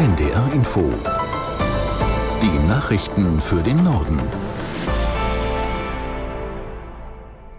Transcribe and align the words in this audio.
NDR 0.00 0.50
Info. 0.54 0.80
Die 2.40 2.66
Nachrichten 2.66 3.38
für 3.38 3.62
den 3.62 3.84
Norden. 3.84 4.18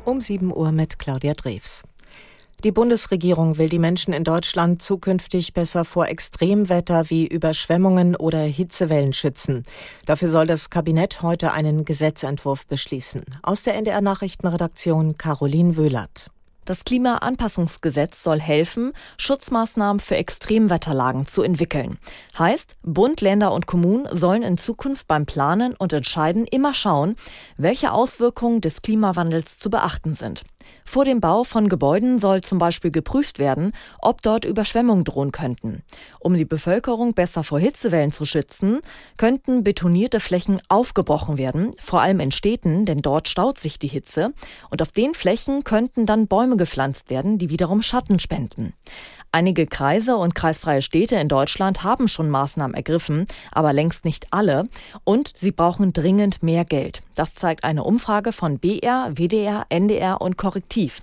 Um 0.05 0.21
7 0.21 0.51
Uhr 0.51 0.71
mit 0.71 0.97
Claudia 0.97 1.35
Drews. 1.35 1.83
Die 2.63 2.71
Bundesregierung 2.71 3.59
will 3.59 3.69
die 3.69 3.77
Menschen 3.77 4.12
in 4.12 4.23
Deutschland 4.23 4.81
zukünftig 4.81 5.54
besser 5.54 5.85
vor 5.85 6.07
Extremwetter 6.07 7.12
wie 7.12 7.27
Überschwemmungen 7.27 8.15
oder 8.15 8.40
Hitzewellen 8.40 9.13
schützen. 9.13 9.63
Dafür 10.08 10.29
soll 10.31 10.47
das 10.47 10.71
Kabinett 10.71 11.21
heute 11.21 11.51
einen 11.51 11.85
Gesetzentwurf 11.85 12.65
beschließen. 12.65 13.21
Aus 13.44 13.62
der 13.62 13.76
NDR 13.76 14.01
Nachrichtenredaktion 14.01 15.15
Caroline 15.15 15.78
Wöhlert. 15.78 16.31
Das 16.66 16.84
Klimaanpassungsgesetz 16.84 18.21
soll 18.21 18.39
helfen, 18.39 18.94
Schutzmaßnahmen 19.17 19.99
für 19.99 20.16
Extremwetterlagen 20.16 21.26
zu 21.26 21.41
entwickeln. 21.41 21.98
Heißt, 22.38 22.76
Bund, 22.84 23.20
Länder 23.22 23.52
und 23.52 23.66
Kommunen 23.66 24.08
sollen 24.16 24.44
in 24.44 24.59
Zukunft 24.59 25.08
beim 25.08 25.26
Planen 25.26 25.76
und 25.76 25.91
Entscheiden 25.91 26.45
immer 26.45 26.76
schauen, 26.76 27.16
welche 27.58 27.91
Auswirkungen 27.91 28.62
des 28.62 28.84
Klimawandels 28.84 29.58
zu 29.58 29.72
beachten 29.72 30.13
sind. 30.13 30.44
Vor 30.86 31.06
dem 31.06 31.22
Bau 31.22 31.44
von 31.44 31.70
Gebäuden 31.70 32.20
soll 32.20 32.42
zum 32.42 32.60
Beispiel 32.60 32.92
geprüft 32.92 33.40
werden, 33.40 33.72
ob 34.00 34.22
dort 34.22 34.46
Überschwemmungen 34.46 35.04
drohen 35.04 35.32
könnten. 35.32 35.84
Um 36.20 36.34
die 36.34 36.46
Bevölkerung 36.46 37.14
besser 37.14 37.44
vor 37.44 37.60
Hitzewellen 37.60 38.12
zu 38.12 38.26
schützen, 38.26 38.82
könnten 39.18 39.64
betonierte 39.64 40.20
Flächen 40.20 40.62
aufgebrochen 40.70 41.38
werden, 41.38 41.72
vor 41.80 42.02
allem 42.02 42.20
in 42.20 42.32
Städten, 42.32 42.86
denn 42.86 43.02
dort 43.02 43.30
staut 43.30 43.60
sich 43.60 43.80
die 43.80 43.88
Hitze. 43.88 44.34
Und 44.70 44.82
auf 44.82 44.92
den 44.92 45.14
Flächen 45.14 45.64
könnten 45.64 46.06
dann 46.06 46.28
Bäume 46.28 46.58
gepflanzt 46.58 47.09
werden, 47.09 47.38
die 47.38 47.50
wiederum 47.50 47.82
Schatten 47.82 48.20
spenden. 48.20 48.73
Einige 49.34 49.66
Kreise 49.66 50.18
und 50.18 50.36
kreisfreie 50.36 50.82
Städte 50.82 51.16
in 51.16 51.30
Deutschland 51.30 51.84
haben 51.84 52.09
schon 52.09 52.30
Maßnahmen 52.30 52.76
ergriffen, 52.76 53.28
aber 53.54 53.72
längst 53.72 54.04
nicht 54.04 54.28
alle. 54.32 54.64
Und 55.06 55.34
sie 55.40 55.52
brauchen 55.52 55.94
dringend 55.94 56.44
mehr 56.44 56.66
Geld. 56.66 57.00
Das 57.16 57.34
zeigt 57.34 57.64
eine 57.64 57.86
Umfrage 57.86 58.34
von 58.34 58.59
BR, 58.59 59.12
WDR, 59.14 59.66
NDR 59.70 60.20
und 60.20 60.38
Korrektiv. 60.52 60.99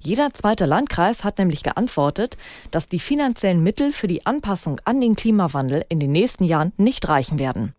Jeder 0.00 0.34
zweite 0.34 0.66
Landkreis 0.66 1.22
hat 1.22 1.38
nämlich 1.38 1.62
geantwortet, 1.62 2.36
dass 2.72 2.88
die 2.88 2.98
finanziellen 2.98 3.62
Mittel 3.62 3.92
für 3.92 4.08
die 4.08 4.26
Anpassung 4.26 4.80
an 4.84 5.00
den 5.00 5.14
Klimawandel 5.14 5.84
in 5.88 6.00
den 6.00 6.10
nächsten 6.10 6.42
Jahren 6.42 6.72
nicht 6.78 7.08
reichen 7.08 7.38
werden. 7.38 7.74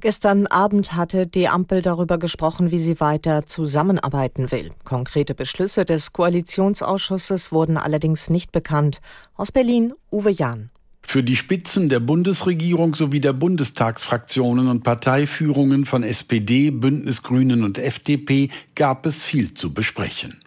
Gestern 0.00 0.48
Abend 0.48 0.94
hatte 0.94 1.28
die 1.28 1.46
Ampel 1.46 1.82
darüber 1.82 2.18
gesprochen, 2.18 2.72
wie 2.72 2.80
sie 2.80 2.98
weiter 2.98 3.46
zusammenarbeiten 3.46 4.50
will. 4.50 4.72
Konkrete 4.84 5.34
Beschlüsse 5.36 5.84
des 5.84 6.12
Koalitionsausschusses 6.12 7.52
wurden 7.52 7.76
allerdings 7.76 8.28
nicht 8.28 8.50
bekannt. 8.50 9.00
Aus 9.36 9.52
Berlin 9.52 9.92
Uwe 10.10 10.30
Jahn. 10.30 10.70
Für 11.10 11.24
die 11.24 11.34
Spitzen 11.34 11.88
der 11.88 11.98
Bundesregierung 11.98 12.94
sowie 12.94 13.18
der 13.18 13.32
Bundestagsfraktionen 13.32 14.68
und 14.68 14.84
Parteiführungen 14.84 15.84
von 15.84 16.04
SPD, 16.04 16.70
Bündnis 16.70 17.24
Grünen 17.24 17.64
und 17.64 17.78
FDP 17.78 18.48
gab 18.76 19.06
es 19.06 19.24
viel 19.24 19.52
zu 19.52 19.74
besprechen. 19.74 20.38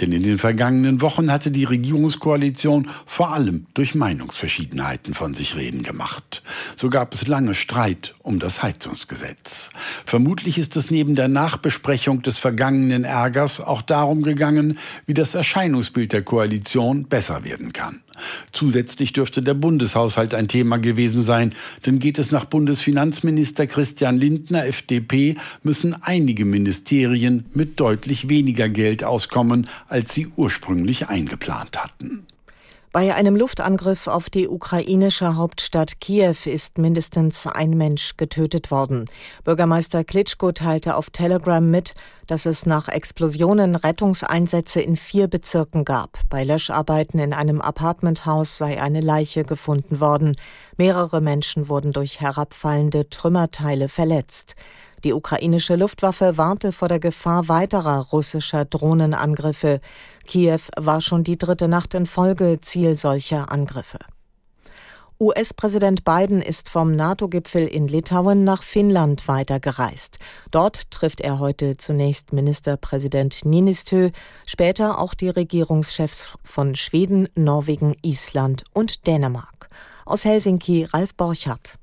Denn 0.00 0.12
in 0.12 0.22
den 0.22 0.38
vergangenen 0.38 1.00
Wochen 1.00 1.32
hatte 1.32 1.50
die 1.50 1.64
Regierungskoalition 1.64 2.88
vor 3.04 3.32
allem 3.32 3.66
durch 3.74 3.96
Meinungsverschiedenheiten 3.96 5.12
von 5.12 5.34
sich 5.34 5.56
reden 5.56 5.82
gemacht. 5.82 6.44
So 6.76 6.88
gab 6.88 7.14
es 7.14 7.26
lange 7.26 7.56
Streit 7.56 8.14
um 8.20 8.38
das 8.38 8.62
Heizungsgesetz. 8.62 9.70
Vermutlich 10.12 10.58
ist 10.58 10.76
es 10.76 10.90
neben 10.90 11.14
der 11.14 11.28
Nachbesprechung 11.28 12.20
des 12.20 12.36
vergangenen 12.36 13.04
Ärgers 13.04 13.60
auch 13.60 13.80
darum 13.80 14.22
gegangen, 14.22 14.76
wie 15.06 15.14
das 15.14 15.34
Erscheinungsbild 15.34 16.12
der 16.12 16.20
Koalition 16.20 17.04
besser 17.04 17.44
werden 17.44 17.72
kann. 17.72 18.02
Zusätzlich 18.52 19.14
dürfte 19.14 19.40
der 19.40 19.54
Bundeshaushalt 19.54 20.34
ein 20.34 20.48
Thema 20.48 20.76
gewesen 20.76 21.22
sein, 21.22 21.54
denn 21.86 21.98
geht 21.98 22.18
es 22.18 22.30
nach 22.30 22.44
Bundesfinanzminister 22.44 23.66
Christian 23.66 24.18
Lindner, 24.18 24.66
FDP, 24.66 25.36
müssen 25.62 25.96
einige 26.02 26.44
Ministerien 26.44 27.46
mit 27.54 27.80
deutlich 27.80 28.28
weniger 28.28 28.68
Geld 28.68 29.04
auskommen, 29.04 29.66
als 29.88 30.12
sie 30.12 30.28
ursprünglich 30.36 31.08
eingeplant 31.08 31.82
hatten. 31.82 32.26
Bei 32.92 33.14
einem 33.14 33.36
Luftangriff 33.36 34.06
auf 34.06 34.28
die 34.28 34.48
ukrainische 34.48 35.34
Hauptstadt 35.36 35.98
Kiew 35.98 36.36
ist 36.44 36.76
mindestens 36.76 37.46
ein 37.46 37.70
Mensch 37.70 38.18
getötet 38.18 38.70
worden. 38.70 39.06
Bürgermeister 39.44 40.04
Klitschko 40.04 40.52
teilte 40.52 40.94
auf 40.96 41.08
Telegram 41.08 41.70
mit, 41.70 41.94
dass 42.26 42.44
es 42.44 42.66
nach 42.66 42.88
Explosionen 42.88 43.76
Rettungseinsätze 43.76 44.82
in 44.82 44.96
vier 44.96 45.26
Bezirken 45.28 45.86
gab. 45.86 46.18
Bei 46.28 46.44
Löscharbeiten 46.44 47.18
in 47.18 47.32
einem 47.32 47.62
Apartmenthaus 47.62 48.58
sei 48.58 48.82
eine 48.82 49.00
Leiche 49.00 49.44
gefunden 49.44 49.98
worden. 49.98 50.36
Mehrere 50.76 51.22
Menschen 51.22 51.70
wurden 51.70 51.92
durch 51.92 52.20
herabfallende 52.20 53.08
Trümmerteile 53.08 53.88
verletzt. 53.88 54.54
Die 55.04 55.12
ukrainische 55.12 55.74
Luftwaffe 55.74 56.36
warnte 56.36 56.70
vor 56.70 56.88
der 56.88 57.00
Gefahr 57.00 57.48
weiterer 57.48 58.06
russischer 58.12 58.64
Drohnenangriffe. 58.64 59.80
Kiew 60.26 60.60
war 60.76 61.00
schon 61.00 61.24
die 61.24 61.36
dritte 61.38 61.66
Nacht 61.66 61.94
in 61.94 62.06
Folge 62.06 62.58
Ziel 62.60 62.96
solcher 62.96 63.50
Angriffe. 63.50 63.98
US-Präsident 65.22 66.04
Biden 66.04 66.42
ist 66.42 66.68
vom 66.68 66.96
NATO-Gipfel 66.96 67.68
in 67.68 67.86
Litauen 67.86 68.42
nach 68.42 68.64
Finnland 68.64 69.28
weitergereist. 69.28 70.18
Dort 70.50 70.90
trifft 70.90 71.20
er 71.20 71.38
heute 71.38 71.76
zunächst 71.76 72.32
Ministerpräsident 72.32 73.44
Ninistö, 73.44 74.10
später 74.48 74.98
auch 74.98 75.14
die 75.14 75.28
Regierungschefs 75.28 76.34
von 76.42 76.74
Schweden, 76.74 77.28
Norwegen, 77.36 77.94
Island 78.02 78.64
und 78.72 79.06
Dänemark. 79.06 79.68
Aus 80.06 80.24
Helsinki 80.24 80.84
Ralf 80.84 81.14
Borchardt. 81.14 81.78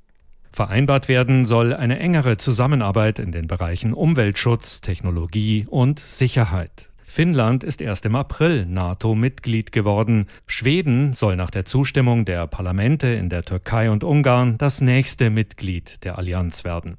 Vereinbart 0.52 1.08
werden 1.08 1.46
soll 1.46 1.74
eine 1.74 1.98
engere 1.98 2.36
Zusammenarbeit 2.36 3.18
in 3.18 3.32
den 3.32 3.46
Bereichen 3.46 3.94
Umweltschutz, 3.94 4.80
Technologie 4.80 5.64
und 5.68 6.00
Sicherheit. 6.00 6.90
Finnland 7.10 7.64
ist 7.64 7.80
erst 7.80 8.04
im 8.04 8.14
April 8.14 8.66
NATO-Mitglied 8.66 9.72
geworden. 9.72 10.26
Schweden 10.46 11.12
soll 11.12 11.34
nach 11.34 11.50
der 11.50 11.64
Zustimmung 11.64 12.24
der 12.24 12.46
Parlamente 12.46 13.08
in 13.08 13.28
der 13.28 13.44
Türkei 13.44 13.90
und 13.90 14.04
Ungarn 14.04 14.58
das 14.58 14.80
nächste 14.80 15.28
Mitglied 15.28 16.04
der 16.04 16.18
Allianz 16.18 16.62
werden. 16.62 16.98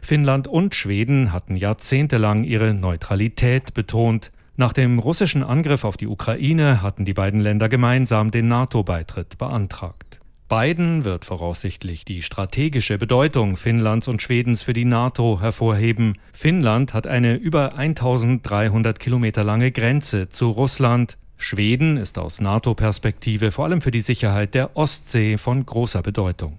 Finnland 0.00 0.46
und 0.46 0.74
Schweden 0.74 1.32
hatten 1.32 1.56
jahrzehntelang 1.56 2.44
ihre 2.44 2.72
Neutralität 2.72 3.74
betont. 3.74 4.30
Nach 4.56 4.72
dem 4.72 4.98
russischen 4.98 5.42
Angriff 5.42 5.84
auf 5.84 5.96
die 5.96 6.06
Ukraine 6.08 6.82
hatten 6.82 7.04
die 7.04 7.14
beiden 7.14 7.40
Länder 7.40 7.68
gemeinsam 7.68 8.30
den 8.30 8.48
NATO-Beitritt 8.48 9.38
beantragt. 9.38 10.17
Biden 10.48 11.04
wird 11.04 11.26
voraussichtlich 11.26 12.06
die 12.06 12.22
strategische 12.22 12.96
Bedeutung 12.96 13.58
Finnlands 13.58 14.08
und 14.08 14.22
Schwedens 14.22 14.62
für 14.62 14.72
die 14.72 14.86
NATO 14.86 15.42
hervorheben. 15.42 16.14
Finnland 16.32 16.94
hat 16.94 17.06
eine 17.06 17.34
über 17.34 17.76
1300 17.76 18.98
Kilometer 18.98 19.44
lange 19.44 19.70
Grenze 19.72 20.30
zu 20.30 20.48
Russland. 20.50 21.18
Schweden 21.36 21.98
ist 21.98 22.16
aus 22.16 22.40
NATO-Perspektive 22.40 23.52
vor 23.52 23.66
allem 23.66 23.82
für 23.82 23.90
die 23.90 24.00
Sicherheit 24.00 24.54
der 24.54 24.74
Ostsee 24.74 25.36
von 25.36 25.66
großer 25.66 26.00
Bedeutung. 26.00 26.56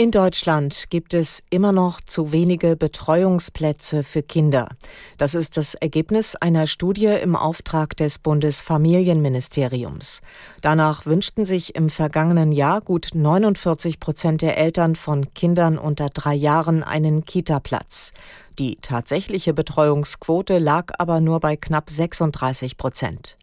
In 0.00 0.12
Deutschland 0.12 0.84
gibt 0.88 1.12
es 1.12 1.42
immer 1.50 1.72
noch 1.72 2.00
zu 2.00 2.32
wenige 2.32 2.74
Betreuungsplätze 2.74 4.02
für 4.02 4.22
Kinder. 4.22 4.70
Das 5.18 5.34
ist 5.34 5.58
das 5.58 5.74
Ergebnis 5.74 6.36
einer 6.36 6.66
Studie 6.66 7.14
im 7.22 7.36
Auftrag 7.36 7.98
des 7.98 8.18
Bundesfamilienministeriums. 8.18 10.22
Danach 10.62 11.04
wünschten 11.04 11.44
sich 11.44 11.74
im 11.74 11.90
vergangenen 11.90 12.50
Jahr 12.50 12.80
gut 12.80 13.10
49 13.12 14.00
Prozent 14.00 14.40
der 14.40 14.56
Eltern 14.56 14.96
von 14.96 15.34
Kindern 15.34 15.76
unter 15.76 16.08
drei 16.08 16.34
Jahren 16.34 16.82
einen 16.82 17.26
Kita-Platz. 17.26 18.14
Die 18.58 18.76
tatsächliche 18.76 19.52
Betreuungsquote 19.52 20.56
lag 20.56 20.94
aber 20.96 21.20
nur 21.20 21.40
bei 21.40 21.56
knapp 21.56 21.90
36 21.90 22.78
Prozent. 22.78 23.36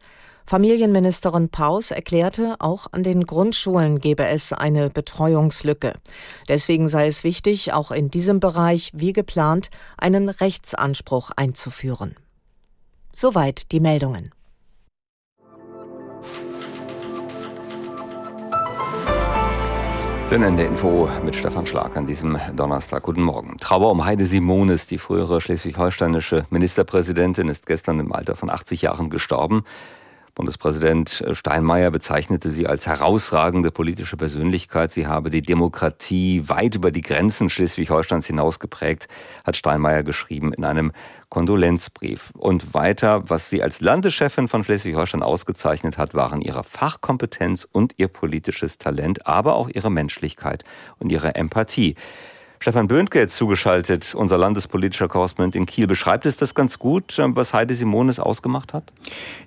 Familienministerin 0.50 1.50
Paus 1.50 1.92
erklärte, 1.92 2.56
auch 2.60 2.88
an 2.94 3.04
den 3.04 3.26
Grundschulen 3.26 4.00
gebe 4.00 4.26
es 4.26 4.54
eine 4.54 4.90
Betreuungslücke. 4.90 5.94
Deswegen 6.48 6.88
sei 6.88 7.08
es 7.08 7.26
wichtig, 7.26 7.74
auch 7.74 7.92
in 7.92 8.10
diesem 8.10 8.40
Bereich, 8.40 8.92
wie 8.94 9.12
geplant, 9.12 9.70
einen 9.98 10.30
Rechtsanspruch 10.30 11.32
einzuführen. 11.36 12.16
Soweit 13.12 13.74
die 13.74 13.82
Meldungen. 13.82 14.32
Ende 20.32 20.64
Info 20.64 21.10
mit 21.26 21.36
Stefan 21.36 21.66
Schlag 21.66 21.98
an 21.98 22.08
diesem 22.08 22.38
Donnerstag. 22.56 23.04
Guten 23.04 23.24
Morgen. 23.24 23.58
Trauer 23.60 23.92
um 23.92 24.06
Heide 24.06 24.26
Simonis, 24.26 24.88
die 24.88 24.98
frühere 24.98 25.42
schleswig-holsteinische 25.42 26.46
Ministerpräsidentin, 26.52 27.50
ist 27.50 27.66
gestern 27.66 28.00
im 28.00 28.14
Alter 28.14 28.38
von 28.38 28.50
80 28.50 28.84
Jahren 28.84 29.10
gestorben. 29.10 29.64
Bundespräsident 30.38 31.26
Steinmeier 31.32 31.90
bezeichnete 31.90 32.52
sie 32.52 32.68
als 32.68 32.86
herausragende 32.86 33.72
politische 33.72 34.18
Persönlichkeit. 34.18 34.92
Sie 34.92 35.08
habe 35.08 35.32
die 35.32 35.42
Demokratie 35.42 36.48
weit 36.48 36.76
über 36.76 36.92
die 36.92 37.02
Grenzen 37.02 37.50
Schleswig-Holsteins 37.50 38.28
hinaus 38.28 38.60
geprägt, 38.60 39.08
hat 39.44 39.56
Steinmeier 39.56 40.04
geschrieben 40.04 40.54
in 40.54 40.64
einem 40.64 40.92
Kondolenzbrief. 41.30 42.30
Und 42.38 42.76
weiter, 42.76 43.28
was 43.28 43.50
sie 43.50 43.64
als 43.64 43.82
Landeschefin 43.82 44.48
von 44.48 44.64
Schleswig-Holstein 44.64 45.24
ausgezeichnet 45.24 45.98
hat, 45.98 46.14
waren 46.14 46.42
ihre 46.42 46.64
Fachkompetenz 46.64 47.68
und 47.72 47.96
ihr 47.98 48.08
politisches 48.08 48.78
Talent, 48.78 49.26
aber 49.26 49.56
auch 49.56 49.70
ihre 49.70 49.90
Menschlichkeit 49.90 50.64
und 51.00 51.12
ihre 51.12 51.34
Empathie. 51.34 51.96
Stefan 52.60 52.88
Böhnke 52.88 53.20
jetzt 53.20 53.36
zugeschaltet, 53.36 54.16
unser 54.16 54.38
landespolitischer 54.38 55.08
Korrespondent 55.08 55.56
in 55.56 55.66
Kiel. 55.66 55.86
Beschreibt 55.86 56.26
es 56.26 56.38
das 56.38 56.56
ganz 56.56 56.80
gut, 56.80 57.18
ähm, 57.20 57.36
was 57.36 57.54
Heide 57.54 57.76
Simones 57.76 58.20
ausgemacht 58.20 58.74
hat? 58.74 58.92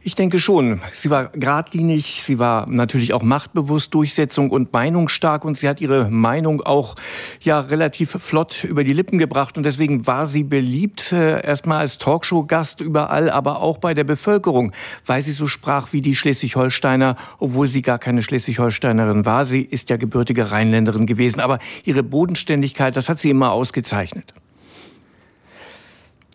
Ich 0.03 0.15
denke 0.15 0.39
schon. 0.39 0.81
Sie 0.93 1.11
war 1.11 1.27
geradlinig, 1.29 2.23
sie 2.25 2.39
war 2.39 2.67
natürlich 2.69 3.13
auch 3.13 3.23
machtbewusst, 3.23 3.95
Durchsetzung 3.95 4.51
und 4.51 4.73
meinungsstark 4.73 5.45
und 5.45 5.57
sie 5.57 5.69
hat 5.69 5.81
ihre 5.81 6.09
Meinung 6.09 6.63
auch 6.63 6.95
ja 7.41 7.61
relativ 7.61 8.11
flott 8.11 8.65
über 8.65 8.85
die 8.85 8.93
Lippen 8.93 9.19
gebracht 9.19 9.57
und 9.57 9.65
deswegen 9.65 10.07
war 10.07 10.27
sie 10.27 10.45
beliebt 10.45 11.13
äh, 11.13 11.45
erstmal 11.45 11.79
als 11.79 11.99
Talkshow-Gast 11.99 12.81
überall, 12.81 13.29
aber 13.29 13.61
auch 13.61 13.79
bei 13.79 13.93
der 13.93 14.05
Bevölkerung, 14.05 14.73
weil 15.05 15.23
sie 15.23 15.33
so 15.33 15.47
sprach 15.47 15.93
wie 15.93 16.01
die 16.01 16.15
Schleswig-Holsteiner, 16.15 17.17
obwohl 17.39 17.67
sie 17.67 17.83
gar 17.83 17.99
keine 17.99 18.23
Schleswig-Holsteinerin 18.23 19.25
war. 19.25 19.45
Sie 19.45 19.61
ist 19.61 19.91
ja 19.91 19.97
gebürtige 19.97 20.53
Rheinländerin 20.53 21.07
gewesen, 21.07 21.41
aber 21.41 21.59
ihre 21.85 22.03
Bodenständigkeit, 22.03 22.97
das 23.01 23.09
hat 23.09 23.19
sie 23.19 23.31
immer 23.31 23.53
ausgezeichnet. 23.53 24.35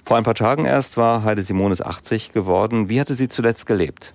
Vor 0.03 0.17
ein 0.17 0.23
paar 0.23 0.33
Tagen 0.33 0.65
erst 0.65 0.97
war 0.97 1.23
Heide 1.23 1.44
Simones 1.44 1.79
80 1.79 2.31
geworden. 2.31 2.89
Wie 2.89 3.00
hatte 3.00 3.13
sie 3.13 3.27
zuletzt 3.27 3.67
gelebt? 3.67 4.13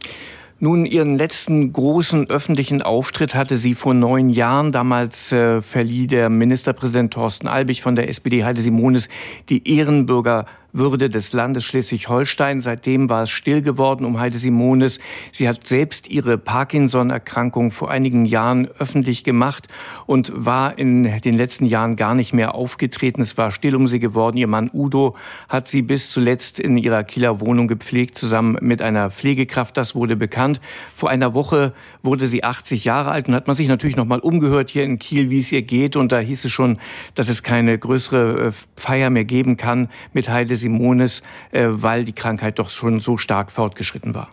Nun, 0.59 0.85
ihren 0.85 1.17
letzten 1.17 1.73
großen 1.73 2.29
öffentlichen 2.29 2.83
Auftritt 2.83 3.37
hatte 3.37 3.57
sie 3.57 3.75
vor 3.75 3.95
neun 3.95 4.31
Jahren. 4.31 4.73
Damals 4.73 5.31
äh, 5.31 5.63
verlieh 5.63 6.09
der 6.09 6.29
Ministerpräsident 6.29 7.13
Thorsten 7.13 7.47
Albig 7.47 7.83
von 7.83 7.95
der 7.95 8.09
SPD 8.09 8.45
Heide 8.45 8.63
Simones 8.63 9.09
die 9.49 9.77
Ehrenbürger 9.77 10.47
würde 10.73 11.09
des 11.09 11.33
Landes 11.33 11.65
Schleswig-Holstein. 11.65 12.61
Seitdem 12.61 13.09
war 13.09 13.25
es 13.25 13.31
still 13.31 13.63
geworden 13.63 14.05
um 14.05 14.19
Heide 14.21 14.39
Simones. 14.39 14.99
Sie 15.33 15.49
hat 15.49 15.67
selbst 15.67 16.09
ihre 16.09 16.39
Parkinson-Erkrankung 16.39 17.71
vor 17.71 17.91
einigen 17.91 18.25
Jahren 18.25 18.69
öffentlich 18.79 19.25
gemacht 19.25 19.69
und 20.07 20.33
war 20.35 20.79
in 20.79 21.21
den 21.21 21.35
letzten 21.35 21.67
Jahren 21.67 21.97
gar 21.97 22.15
nicht 22.15 22.33
mehr 22.33 22.55
aufgetreten. 22.55 23.23
Es 23.23 23.37
war 23.37 23.51
still 23.51 23.75
um 23.75 23.87
sie 23.87 23.99
geworden. 23.99 24.37
Ihr 24.37 24.47
Mann 24.47 24.71
Udo 24.73 25.17
hat 25.49 25.69
sie 25.69 25.83
bis 25.83 26.11
zuletzt 26.11 26.61
in 26.61 26.77
ihrer 26.77 27.05
Kieler 27.05 27.41
Wohnung 27.41 27.69
gepflegt, 27.69 28.17
zusammen 28.17 28.57
mit 28.61 28.83
einer 28.83 29.11
Pflegekraft. 29.11 29.77
Das 29.77 29.95
wurde 29.95 30.17
bekannt. 30.17 30.61
Vor 30.95 31.11
einer 31.11 31.35
Woche 31.35 31.73
wurde 32.03 32.27
sie 32.27 32.45
80 32.45 32.85
Jahre 32.85 33.11
alt 33.11 33.29
und 33.29 33.35
hat 33.35 33.47
man 33.47 33.57
sich 33.57 33.69
natürlich 33.69 33.97
noch 33.97 34.05
mal 34.05 34.21
umgehört 34.21 34.71
hier 34.71 34.85
in 34.85 34.99
Kiel, 34.99 35.31
wie 35.31 35.41
es 35.41 35.53
ihr 35.53 35.63
geht. 35.63 35.97
Und 35.97 36.13
da 36.13 36.19
hieß 36.19 36.45
es 36.45 36.53
schon, 36.53 36.79
dass 37.15 37.29
es 37.29 37.43
keine 37.43 37.79
größere 37.79 38.49
äh, 38.49 38.53
Feier 38.77 39.11
mehr 39.11 39.25
geben 39.25 39.57
kann 39.57 39.89
mit 40.13 40.29
Heide 40.29 40.57
Simones, 40.61 41.23
äh, 41.51 41.67
weil 41.69 42.05
die 42.05 42.13
Krankheit 42.13 42.59
doch 42.59 42.71
schon 42.71 43.01
so 43.01 43.17
stark 43.17 43.51
fortgeschritten 43.51 44.15
war. 44.15 44.31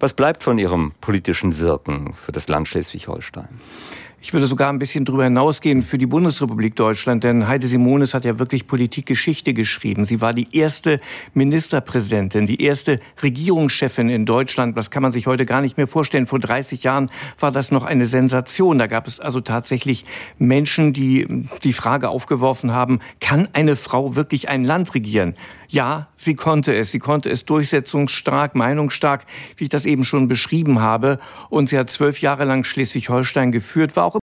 Was 0.00 0.14
bleibt 0.14 0.42
von 0.42 0.58
Ihrem 0.58 0.92
politischen 1.00 1.58
Wirken 1.58 2.12
für 2.12 2.32
das 2.32 2.48
Land 2.48 2.68
Schleswig-Holstein? 2.68 3.48
Ich 4.20 4.32
würde 4.32 4.48
sogar 4.48 4.68
ein 4.72 4.80
bisschen 4.80 5.04
darüber 5.04 5.22
hinausgehen 5.22 5.80
für 5.80 5.96
die 5.96 6.06
Bundesrepublik 6.06 6.74
Deutschland, 6.74 7.22
denn 7.22 7.46
Heide 7.46 7.68
Simones 7.68 8.14
hat 8.14 8.24
ja 8.24 8.40
wirklich 8.40 8.66
Politikgeschichte 8.66 9.54
geschrieben. 9.54 10.06
Sie 10.06 10.20
war 10.20 10.34
die 10.34 10.48
erste 10.56 11.00
Ministerpräsidentin, 11.34 12.44
die 12.44 12.60
erste 12.60 12.98
Regierungschefin 13.22 14.08
in 14.08 14.26
Deutschland. 14.26 14.76
Das 14.76 14.90
kann 14.90 15.04
man 15.04 15.12
sich 15.12 15.28
heute 15.28 15.46
gar 15.46 15.60
nicht 15.60 15.76
mehr 15.76 15.86
vorstellen. 15.86 16.26
Vor 16.26 16.40
30 16.40 16.82
Jahren 16.82 17.12
war 17.38 17.52
das 17.52 17.70
noch 17.70 17.84
eine 17.84 18.06
Sensation. 18.06 18.78
Da 18.78 18.88
gab 18.88 19.06
es 19.06 19.20
also 19.20 19.38
tatsächlich 19.38 20.04
Menschen, 20.36 20.92
die 20.92 21.46
die 21.62 21.72
Frage 21.72 22.08
aufgeworfen 22.08 22.72
haben, 22.72 22.98
kann 23.20 23.48
eine 23.52 23.76
Frau 23.76 24.16
wirklich 24.16 24.48
ein 24.48 24.64
Land 24.64 24.96
regieren? 24.96 25.34
Ja, 25.68 26.08
sie 26.16 26.34
konnte 26.34 26.74
es. 26.74 26.90
Sie 26.90 26.98
konnte 26.98 27.30
es 27.30 27.44
durchsetzungsstark, 27.44 28.54
meinungsstark, 28.54 29.26
wie 29.58 29.64
ich 29.64 29.70
das 29.70 29.86
eben 29.86 30.04
schon 30.04 30.28
beschrieben 30.28 30.80
habe. 30.80 31.18
Und 31.50 31.68
sie 31.68 31.78
hat 31.78 31.90
zwölf 31.90 32.20
Jahre 32.20 32.44
lang 32.44 32.64
Schleswig-Holstein 32.64 33.52
geführt, 33.52 33.96
war 33.96 34.04
auch 34.04 34.18